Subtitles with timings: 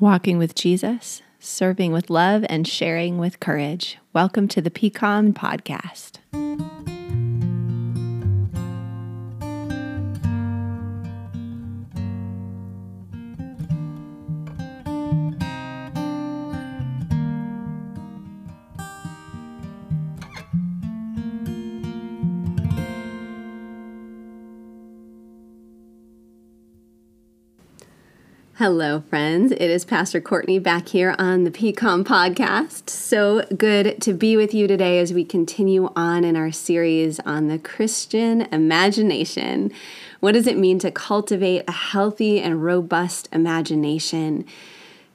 [0.00, 3.98] walking with Jesus, serving with love, and sharing with courage.
[4.12, 6.18] Welcome to the PCOM podcast.
[28.68, 29.52] Hello, friends.
[29.52, 32.90] It is Pastor Courtney back here on the PCOM podcast.
[32.90, 37.46] So good to be with you today as we continue on in our series on
[37.46, 39.70] the Christian imagination.
[40.18, 44.44] What does it mean to cultivate a healthy and robust imagination?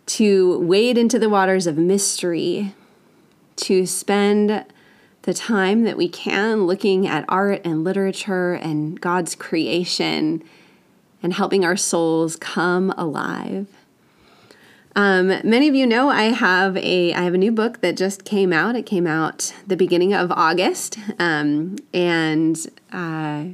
[0.06, 2.74] To wade into the waters of mystery,
[3.58, 4.64] to spend
[5.24, 10.42] the time that we can looking at art and literature and God's creation
[11.24, 13.68] and helping our souls come alive.
[14.96, 18.26] Um, many of you know I have a I have a new book that just
[18.26, 18.76] came out.
[18.76, 22.58] It came out the beginning of August, um, and
[22.92, 23.46] uh,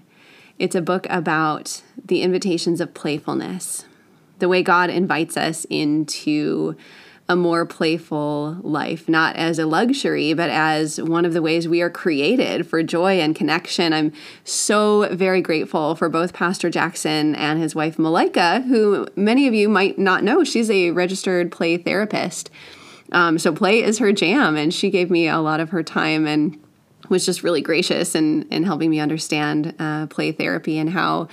[0.57, 3.85] it's a book about the invitations of playfulness,
[4.39, 6.75] the way God invites us into
[7.29, 11.81] a more playful life, not as a luxury, but as one of the ways we
[11.81, 13.91] are created for joy and connection.
[13.91, 14.13] I'm
[14.45, 19.67] so very grateful for both Pastor Jackson and his wife Malika, who many of you
[19.67, 20.45] might not know.
[20.45, 22.49] She's a registered play therapist.
[23.11, 26.27] Um, so play is her jam, and she gave me a lot of her time
[26.27, 26.61] and
[27.09, 31.27] was just really gracious in, in helping me understand uh, play therapy and how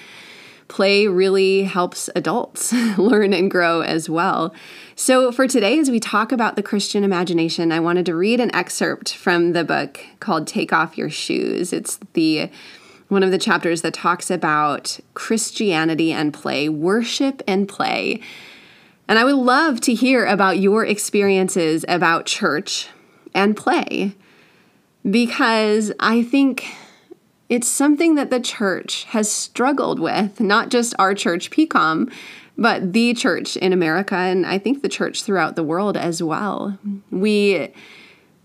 [0.69, 4.55] play really helps adults learn and grow as well.
[4.97, 8.55] So, for today, as we talk about the Christian imagination, I wanted to read an
[8.55, 11.73] excerpt from the book called Take Off Your Shoes.
[11.73, 12.51] It's the
[13.09, 18.21] one of the chapters that talks about Christianity and play, worship and play.
[19.07, 22.89] And I would love to hear about your experiences about church
[23.35, 24.15] and play
[25.09, 26.65] because I think
[27.49, 32.13] it's something that the church has struggled with, not just our church, PCOM,
[32.57, 36.79] but the church in America, and I think the church throughout the world as well.
[37.11, 37.73] We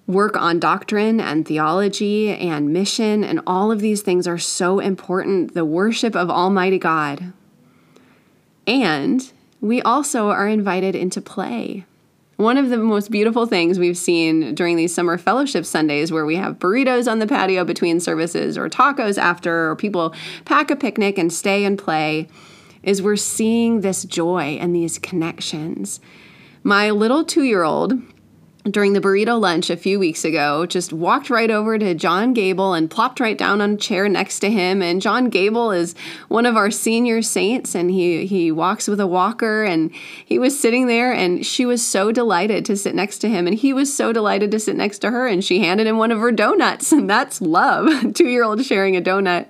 [0.08, 5.54] work on doctrine and theology and mission, and all of these things are so important.
[5.54, 7.32] The worship of Almighty God.
[8.66, 9.32] And
[9.62, 11.86] we also are invited into play.
[12.40, 16.38] One of the most beautiful things we've seen during these summer fellowship Sundays, where we
[16.38, 21.18] have burritos on the patio between services, or tacos after, or people pack a picnic
[21.18, 22.30] and stay and play
[22.82, 26.00] is we're seeing this joy and these connections.
[26.64, 28.02] My little two year old,
[28.72, 32.74] during the burrito lunch a few weeks ago, just walked right over to John Gable
[32.74, 34.82] and plopped right down on a chair next to him.
[34.82, 35.96] And John Gable is
[36.28, 39.64] one of our senior saints, and he he walks with a walker.
[39.64, 39.92] And
[40.26, 43.56] he was sitting there, and she was so delighted to sit next to him, and
[43.56, 45.28] he was so delighted to sit next to her.
[45.28, 48.14] And she handed him one of her donuts, and that's love.
[48.14, 49.48] two year old sharing a donut.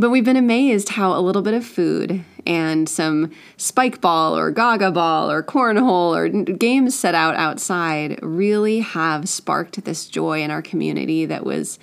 [0.00, 4.52] But we've been amazed how a little bit of food and some spike ball or
[4.52, 10.52] gaga ball or cornhole or games set out outside really have sparked this joy in
[10.52, 11.80] our community that was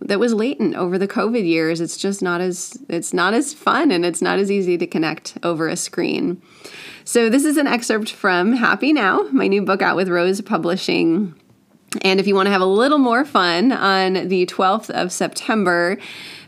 [0.00, 1.80] that was latent over the covid years.
[1.80, 5.38] It's just not as it's not as fun and it's not as easy to connect
[5.42, 6.42] over a screen.
[7.04, 11.34] So this is an excerpt from happy now my new book out with rose publishing.
[12.02, 15.96] And if you want to have a little more fun on the 12th of september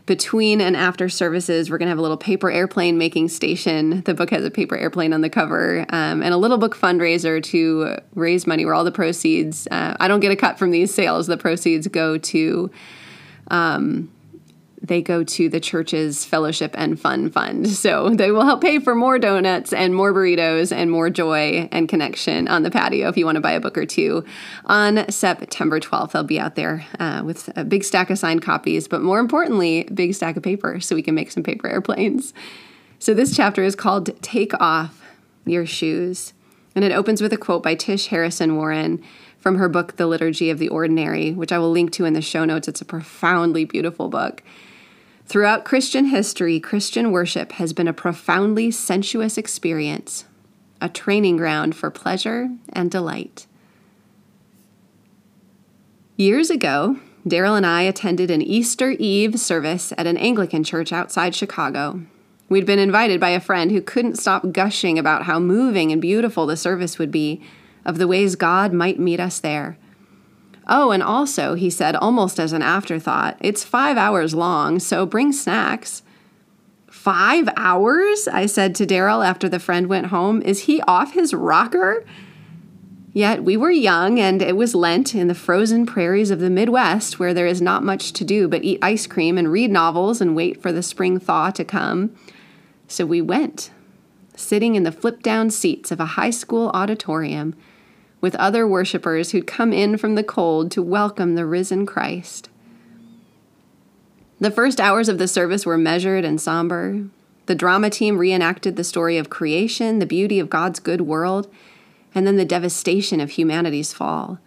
[0.07, 4.01] between and after services, we're going to have a little paper airplane making station.
[4.01, 7.43] The book has a paper airplane on the cover um, and a little book fundraiser
[7.43, 10.93] to raise money where all the proceeds, uh, I don't get a cut from these
[10.93, 12.71] sales, the proceeds go to
[13.51, 14.09] um,
[14.81, 17.67] they go to the church's fellowship and fun fund.
[17.87, 21.87] So they will help pay for more donuts and more burritos and more joy and
[21.87, 24.25] connection on the patio if you want to buy a book or two.
[24.65, 28.87] On September 12th, they'll be out there uh, with a big stack of signed copies,
[28.87, 32.33] but more importantly, big stack of paper so we can make some paper airplanes.
[32.99, 35.01] So this chapter is called Take Off
[35.45, 36.33] Your Shoes.
[36.75, 39.03] And it opens with a quote by Tish Harrison Warren
[39.39, 42.21] from her book, The Liturgy of the Ordinary, which I will link to in the
[42.21, 42.67] show notes.
[42.67, 44.43] It's a profoundly beautiful book.
[45.27, 50.23] Throughout Christian history, Christian worship has been a profoundly sensuous experience,
[50.79, 53.45] a training ground for pleasure and delight.
[56.15, 56.97] Years ago,
[57.27, 62.03] Daryl and I attended an Easter Eve service at an Anglican church outside Chicago.
[62.47, 66.45] We'd been invited by a friend who couldn't stop gushing about how moving and beautiful
[66.45, 67.41] the service would be,
[67.83, 69.77] of the ways God might meet us there.
[70.67, 75.31] Oh, and also, he said, almost as an afterthought, it's five hours long, so bring
[75.31, 76.03] snacks.
[76.87, 78.27] Five hours?
[78.27, 80.41] I said to Daryl after the friend went home.
[80.41, 82.05] Is he off his rocker?
[83.13, 87.17] Yet we were young, and it was Lent in the frozen prairies of the Midwest
[87.17, 90.35] where there is not much to do but eat ice cream and read novels and
[90.35, 92.13] wait for the spring thaw to come.
[92.87, 93.71] So we went,
[94.35, 97.55] sitting in the flip down seats of a high school auditorium
[98.19, 102.49] with other worshippers who'd come in from the cold to welcome the risen Christ.
[104.39, 107.05] The first hours of the service were measured and somber.
[107.47, 111.51] The drama team reenacted the story of creation, the beauty of God's good world,
[112.13, 114.39] and then the devastation of humanity's fall.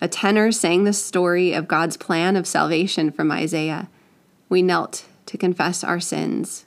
[0.00, 3.88] A tenor sang the story of God's plan of salvation from Isaiah.
[4.48, 6.64] We knelt to confess our sins.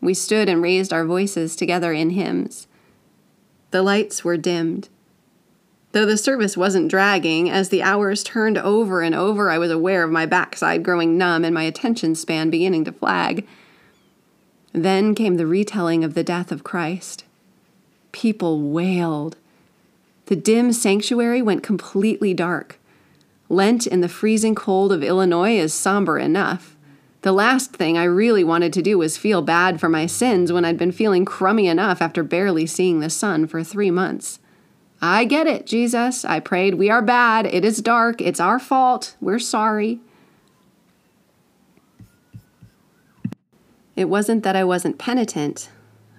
[0.00, 2.66] We stood and raised our voices together in hymns.
[3.70, 4.88] The lights were dimmed.
[5.94, 10.02] Though the service wasn't dragging, as the hours turned over and over, I was aware
[10.02, 13.46] of my backside growing numb and my attention span beginning to flag.
[14.72, 17.22] Then came the retelling of the death of Christ.
[18.10, 19.36] People wailed.
[20.26, 22.80] The dim sanctuary went completely dark.
[23.48, 26.74] Lent in the freezing cold of Illinois is somber enough.
[27.22, 30.64] The last thing I really wanted to do was feel bad for my sins when
[30.64, 34.40] I'd been feeling crummy enough after barely seeing the sun for three months.
[35.06, 36.76] I get it, Jesus, I prayed.
[36.76, 37.44] We are bad.
[37.44, 38.22] It is dark.
[38.22, 39.16] It's our fault.
[39.20, 40.00] We're sorry.
[43.96, 45.68] It wasn't that I wasn't penitent.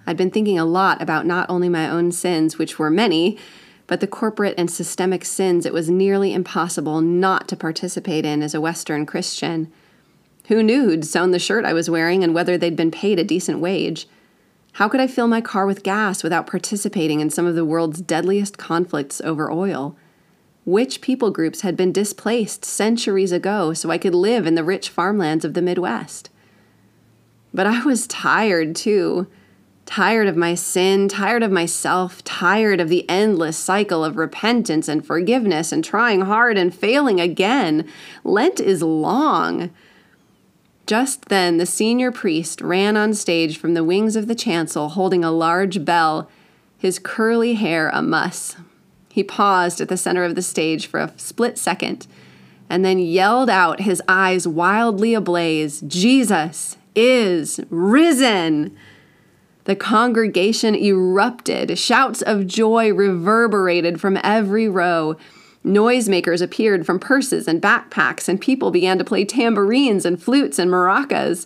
[0.06, 3.36] I'd been thinking a lot about not only my own sins, which were many,
[3.88, 8.54] but the corporate and systemic sins it was nearly impossible not to participate in as
[8.54, 9.72] a Western Christian.
[10.46, 13.24] Who knew who'd sewn the shirt I was wearing and whether they'd been paid a
[13.24, 14.06] decent wage?
[14.76, 18.02] How could I fill my car with gas without participating in some of the world's
[18.02, 19.96] deadliest conflicts over oil?
[20.66, 24.90] Which people groups had been displaced centuries ago so I could live in the rich
[24.90, 26.28] farmlands of the Midwest?
[27.54, 29.28] But I was tired too.
[29.86, 35.06] Tired of my sin, tired of myself, tired of the endless cycle of repentance and
[35.06, 37.88] forgiveness and trying hard and failing again.
[38.24, 39.70] Lent is long.
[40.86, 45.24] Just then, the senior priest ran on stage from the wings of the chancel holding
[45.24, 46.30] a large bell,
[46.78, 48.56] his curly hair a muss.
[49.10, 52.06] He paused at the center of the stage for a split second
[52.68, 58.76] and then yelled out, his eyes wildly ablaze Jesus is risen!
[59.64, 61.76] The congregation erupted.
[61.76, 65.16] Shouts of joy reverberated from every row.
[65.66, 70.70] Noisemakers appeared from purses and backpacks, and people began to play tambourines and flutes and
[70.70, 71.44] maracas.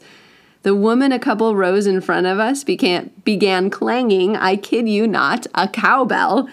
[0.63, 5.07] The woman a couple rows in front of us began, began clanging, I kid you
[5.07, 6.51] not, a cowbell.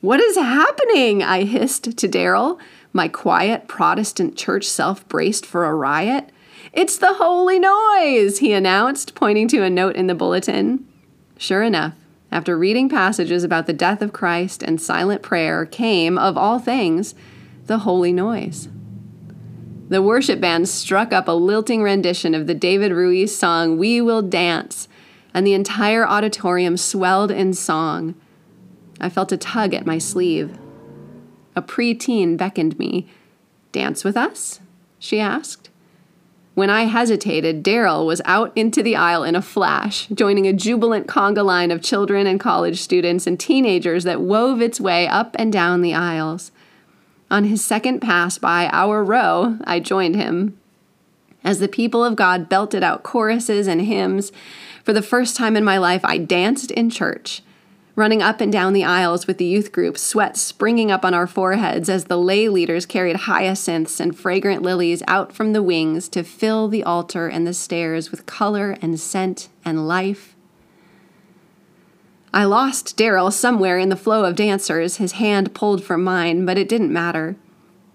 [0.00, 1.24] What is happening?
[1.24, 2.60] I hissed to Daryl.
[2.92, 6.30] My quiet Protestant church self braced for a riot.
[6.72, 10.86] It's the holy noise, he announced, pointing to a note in the bulletin.
[11.36, 11.94] Sure enough,
[12.30, 17.14] after reading passages about the death of Christ and silent prayer, came, of all things,
[17.66, 18.68] the holy noise.
[19.88, 24.20] The worship band struck up a lilting rendition of the David Ruis song, We Will
[24.20, 24.86] Dance,
[25.32, 28.14] and the entire auditorium swelled in song.
[29.00, 30.58] I felt a tug at my sleeve.
[31.56, 33.08] A preteen beckoned me.
[33.72, 34.60] Dance with us?
[34.98, 35.70] she asked.
[36.58, 41.06] When I hesitated, Daryl was out into the aisle in a flash, joining a jubilant
[41.06, 45.52] conga line of children and college students and teenagers that wove its way up and
[45.52, 46.50] down the aisles.
[47.30, 50.58] On his second pass by our row, I joined him.
[51.44, 54.32] As the people of God belted out choruses and hymns,
[54.82, 57.40] for the first time in my life, I danced in church
[57.98, 61.26] running up and down the aisles with the youth group, sweat springing up on our
[61.26, 66.22] foreheads as the lay leaders carried hyacinths and fragrant lilies out from the wings to
[66.22, 70.36] fill the altar and the stairs with color and scent and life.
[72.32, 76.56] I lost Daryl somewhere in the flow of dancers, his hand pulled from mine, but
[76.56, 77.34] it didn't matter.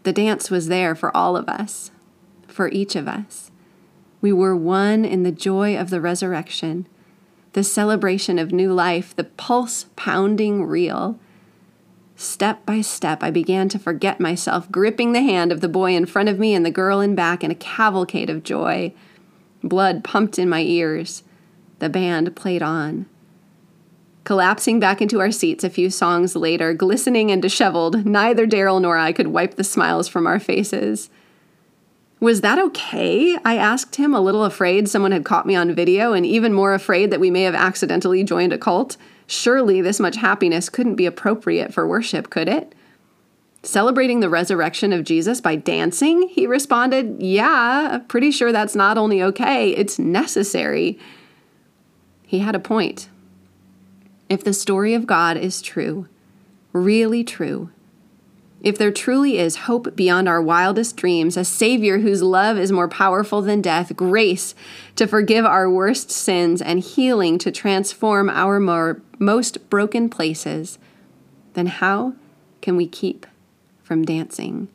[0.04, 1.92] The dance was there for all of us,
[2.46, 3.52] for each of us.
[4.20, 6.88] We were one in the joy of the resurrection
[7.54, 11.20] the celebration of new life, the pulse pounding real.
[12.16, 16.06] Step by step, I began to forget myself, gripping the hand of the boy in
[16.06, 18.94] front of me and the girl in back in a cavalcade of joy.
[19.64, 21.24] Blood pumped in my ears.
[21.80, 23.08] The band played on.
[24.24, 28.98] Collapsing back into our seats a few songs later, glistening and disheveled, neither Daryl nor
[28.98, 31.10] I could wipe the smiles from our faces.
[32.24, 33.38] Was that okay?
[33.44, 36.74] I asked him, a little afraid someone had caught me on video and even more
[36.74, 38.96] afraid that we may have accidentally joined a cult.
[39.27, 42.74] Surely this much happiness couldn't be appropriate for worship, could it?
[43.62, 46.30] Celebrating the resurrection of Jesus by dancing?
[46.30, 50.98] He responded, Yeah, pretty sure that's not only okay, it's necessary.
[52.25, 53.10] He had a point.
[54.30, 56.08] If the story of God is true,
[56.72, 57.70] really true,
[58.63, 62.88] If there truly is hope beyond our wildest dreams, a Savior whose love is more
[62.88, 64.55] powerful than death, grace
[64.96, 70.79] to forgive our worst sins, and healing to transform our more, most broken places,
[71.55, 72.13] then how
[72.62, 73.27] can we keep
[73.84, 74.70] from dancing?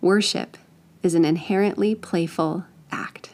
[0.00, 0.56] Worship
[1.04, 3.30] is an inherently playful act.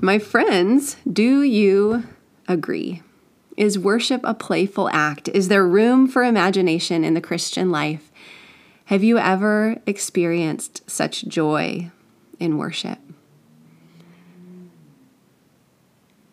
[0.00, 2.04] My friends, do you
[2.48, 3.02] agree?
[3.56, 5.28] Is worship a playful act?
[5.28, 8.10] Is there room for imagination in the Christian life?
[8.86, 11.90] Have you ever experienced such joy
[12.38, 12.98] in worship?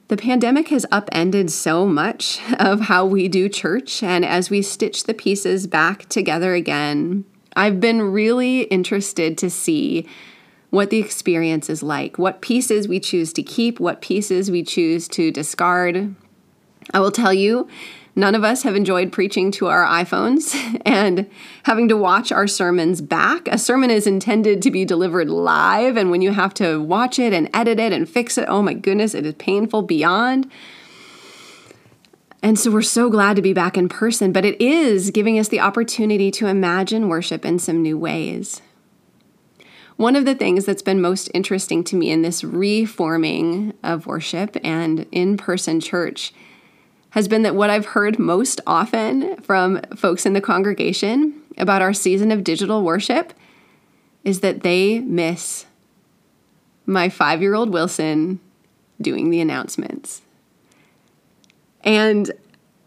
[0.10, 5.06] The pandemic has upended so much of how we do church, and as we stitch
[5.06, 7.25] the pieces back together again,
[7.56, 10.08] I've been really interested to see
[10.70, 15.08] what the experience is like, what pieces we choose to keep, what pieces we choose
[15.10, 16.15] to discard,
[16.91, 17.67] I will tell you,
[18.15, 21.29] none of us have enjoyed preaching to our iPhones and
[21.63, 23.47] having to watch our sermons back.
[23.47, 27.33] A sermon is intended to be delivered live, and when you have to watch it
[27.33, 30.51] and edit it and fix it, oh my goodness, it is painful beyond.
[32.41, 35.47] And so we're so glad to be back in person, but it is giving us
[35.47, 38.61] the opportunity to imagine worship in some new ways.
[39.95, 44.57] One of the things that's been most interesting to me in this reforming of worship
[44.61, 46.33] and in person church
[47.13, 51.93] has been that what I've heard most often from folks in the congregation about our
[51.93, 53.34] season of digital worship
[54.24, 55.67] is that they miss
[56.88, 58.39] my five year old Wilson
[59.00, 60.24] doing the announcements.
[61.84, 62.32] And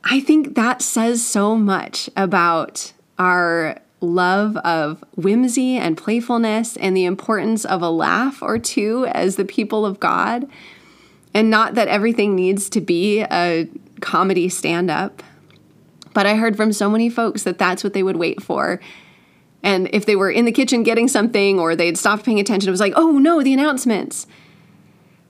[0.02, 7.04] I think that says so much about our love of whimsy and playfulness and the
[7.04, 10.48] importance of a laugh or two as the people of God.
[11.32, 13.68] And not that everything needs to be a
[14.00, 15.22] comedy stand up.
[16.14, 18.80] But I heard from so many folks that that's what they would wait for.
[19.62, 22.70] And if they were in the kitchen getting something or they'd stopped paying attention, it
[22.70, 24.26] was like, oh no, the announcements.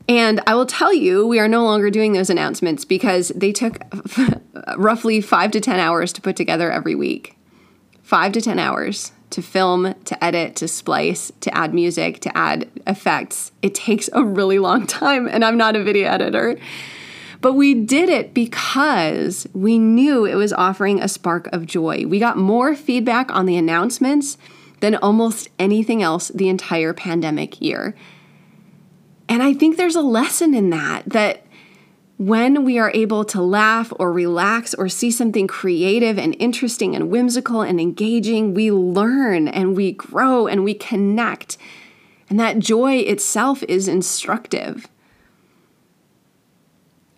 [0.08, 3.80] And I will tell you, we are no longer doing those announcements because they took
[4.76, 7.37] roughly five to 10 hours to put together every week.
[8.02, 12.70] Five to 10 hours to film, to edit, to splice, to add music, to add
[12.87, 13.50] effects.
[13.62, 16.58] It takes a really long time, and I'm not a video editor.
[17.40, 22.07] But we did it because we knew it was offering a spark of joy.
[22.07, 24.38] We got more feedback on the announcements
[24.81, 27.95] than almost anything else the entire pandemic year.
[29.28, 31.47] And I think there's a lesson in that, that
[32.19, 37.11] when we are able to laugh or relax or see something creative and interesting and
[37.11, 41.59] whimsical and engaging, we learn and we grow and we connect.
[42.31, 44.88] And that joy itself is instructive.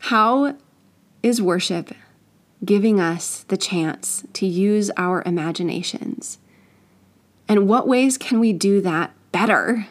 [0.01, 0.57] How
[1.23, 1.93] is worship
[2.65, 6.39] giving us the chance to use our imaginations?
[7.49, 9.87] And what ways can we do that better?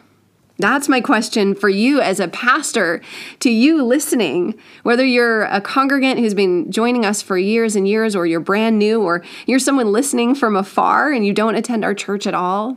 [0.58, 3.00] That's my question for you as a pastor,
[3.40, 8.16] to you listening, whether you're a congregant who's been joining us for years and years,
[8.16, 11.94] or you're brand new, or you're someone listening from afar and you don't attend our
[11.94, 12.76] church at all.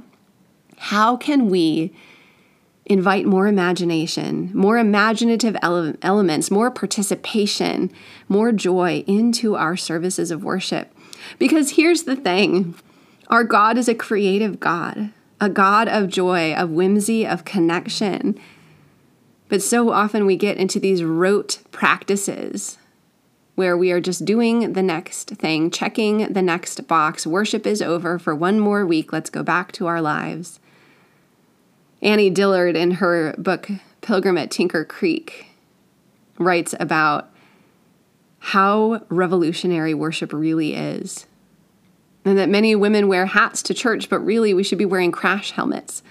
[0.78, 1.92] How can we
[2.86, 7.92] invite more imagination, more imaginative ele- elements, more participation,
[8.28, 10.94] more joy into our services of worship.
[11.38, 12.76] Because here's the thing
[13.28, 18.38] our God is a creative God, a God of joy, of whimsy, of connection.
[19.48, 22.78] But so often we get into these rote practices
[23.56, 27.28] where we are just doing the next thing, checking the next box.
[27.28, 29.12] Worship is over for one more week.
[29.12, 30.60] Let's go back to our lives.
[32.02, 33.70] Annie Dillard, in her book
[34.02, 35.48] Pilgrim at Tinker Creek,
[36.40, 37.30] writes about
[38.40, 41.28] how revolutionary worship really is.
[42.26, 45.52] And that many women wear hats to church, but really we should be wearing crash
[45.52, 46.02] helmets.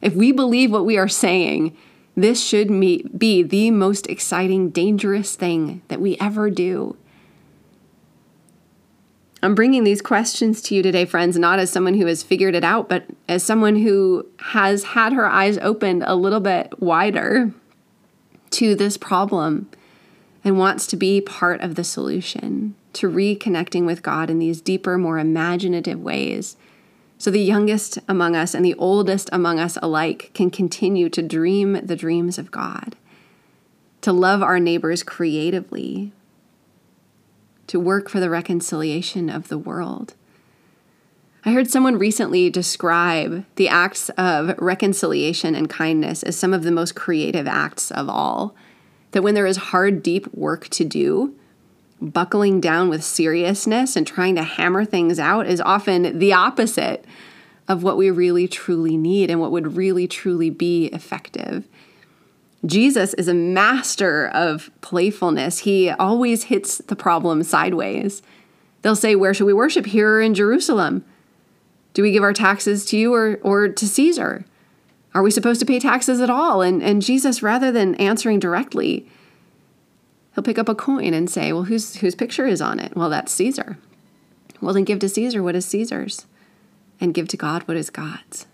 [0.00, 1.76] If we believe what we are saying,
[2.16, 6.96] this should be the most exciting, dangerous thing that we ever do.
[9.42, 12.64] I'm bringing these questions to you today, friends, not as someone who has figured it
[12.64, 17.52] out, but as someone who has had her eyes opened a little bit wider
[18.50, 19.70] to this problem
[20.44, 24.98] and wants to be part of the solution to reconnecting with God in these deeper,
[24.98, 26.56] more imaginative ways.
[27.16, 31.74] So the youngest among us and the oldest among us alike can continue to dream
[31.84, 32.96] the dreams of God,
[34.02, 36.12] to love our neighbors creatively
[37.70, 40.14] to work for the reconciliation of the world.
[41.44, 46.72] I heard someone recently describe the acts of reconciliation and kindness as some of the
[46.72, 48.56] most creative acts of all.
[49.12, 51.36] That when there is hard, deep work to do,
[52.02, 57.04] buckling down with seriousness and trying to hammer things out is often the opposite
[57.68, 61.68] of what we really truly need and what would really truly be effective.
[62.66, 65.60] Jesus is a master of playfulness.
[65.60, 68.22] He always hits the problem sideways.
[68.82, 69.86] They'll say, Where should we worship?
[69.86, 71.04] Here or in Jerusalem?
[71.94, 74.44] Do we give our taxes to you or, or to Caesar?
[75.14, 76.62] Are we supposed to pay taxes at all?
[76.62, 79.08] And, and Jesus, rather than answering directly,
[80.34, 82.94] he'll pick up a coin and say, Well, whose, whose picture is on it?
[82.94, 83.78] Well, that's Caesar.
[84.60, 86.26] Well, then give to Caesar what is Caesar's,
[87.00, 88.46] and give to God what is God's.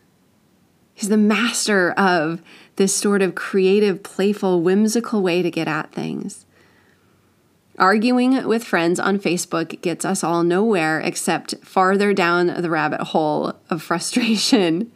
[0.96, 2.40] He's the master of
[2.76, 6.46] this sort of creative, playful, whimsical way to get at things.
[7.78, 13.52] Arguing with friends on Facebook gets us all nowhere except farther down the rabbit hole
[13.68, 14.90] of frustration.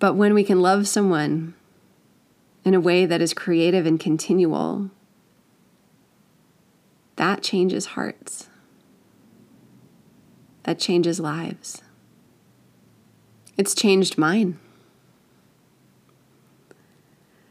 [0.00, 1.54] But when we can love someone
[2.64, 4.90] in a way that is creative and continual,
[7.14, 8.48] that changes hearts.
[10.64, 11.80] That changes lives.
[13.58, 14.56] It's changed mine.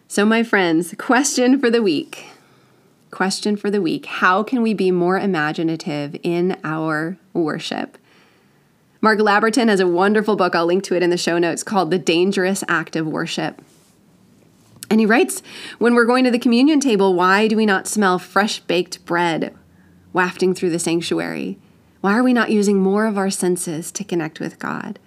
[0.08, 2.28] So, my friends, question for the week.
[3.12, 7.98] Question for the week How can we be more imaginative in our worship?
[9.02, 11.92] Mark Labberton has a wonderful book, I'll link to it in the show notes, called
[11.92, 13.62] The Dangerous Act of Worship.
[14.90, 15.44] And he writes
[15.78, 19.54] When we're going to the communion table, why do we not smell fresh baked bread
[20.14, 21.58] wafting through the sanctuary?
[22.00, 25.00] Why are we not using more of our senses to connect with God?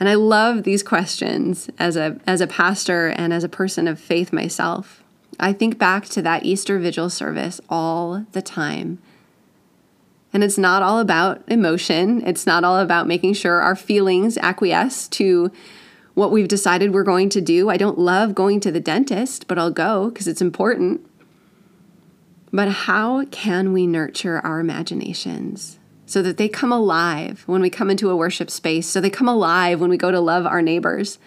[0.00, 4.00] And I love these questions as a as a pastor and as a person of
[4.00, 5.02] faith myself.
[5.38, 8.98] I think back to that Easter vigil service all the time.
[10.32, 12.26] And it's not all about emotion.
[12.26, 15.52] It's not all about making sure our feelings acquiesce to
[16.14, 17.70] what we've decided we're going to do.
[17.70, 21.08] I don't love going to the dentist, but I'll go because it's important.
[22.52, 25.78] But how can we nurture our imaginations
[26.14, 29.26] so that they come alive when we come into a worship space, so they come
[29.26, 31.18] alive when we go to love our neighbors,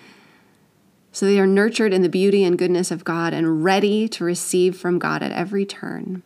[1.11, 4.77] so they are nurtured in the beauty and goodness of God and ready to receive
[4.77, 6.23] from God at every turn?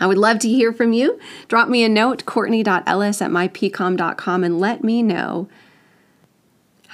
[0.00, 1.20] I would love to hear from you.
[1.46, 5.48] Drop me a note, courtney.ellis at mypcom.com, and let me know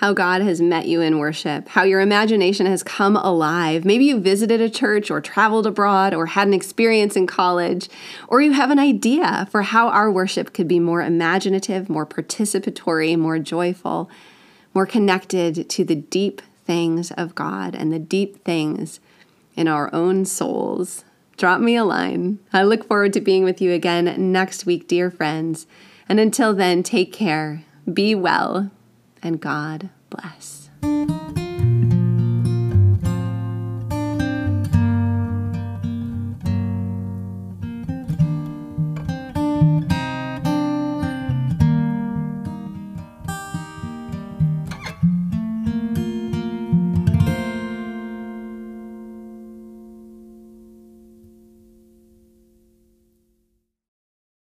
[0.04, 3.86] how God has met you in worship, how your imagination has come alive.
[3.86, 7.88] Maybe you visited a church or traveled abroad or had an experience in college,
[8.28, 13.16] or you have an idea for how our worship could be more imaginative, more participatory,
[13.16, 14.10] more joyful,
[14.74, 19.00] more connected to the deep things of God and the deep things
[19.56, 21.06] in our own souls.
[21.38, 22.40] Drop me a line.
[22.52, 25.66] I look forward to being with you again next week, dear friends.
[26.10, 28.70] And until then, take care, be well,
[29.24, 30.68] and God bless.